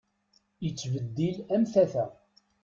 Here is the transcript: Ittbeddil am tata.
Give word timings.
Ittbeddil 0.67 1.37
am 1.53 1.63
tata. 1.73 2.05